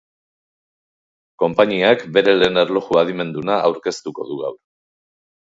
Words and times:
Konpainiak 1.43 2.01
bere 2.15 2.33
lehen 2.39 2.63
erloju 2.63 2.99
adimenduna 3.03 3.61
aurkeztuko 3.69 4.29
du 4.33 4.41
gaur. 4.43 4.59